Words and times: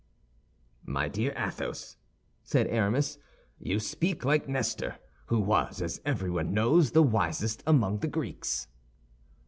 "My 0.83 1.07
dear 1.09 1.31
Athos," 1.37 1.95
said 2.43 2.65
Aramis, 2.65 3.19
"you 3.59 3.79
speak 3.79 4.25
like 4.25 4.49
Nestor, 4.49 4.95
who 5.27 5.39
was, 5.39 5.79
as 5.79 6.01
everyone 6.03 6.55
knows, 6.55 6.93
the 6.93 7.03
wisest 7.03 7.61
among 7.67 7.99
the 7.99 8.07
Greeks." 8.07 8.67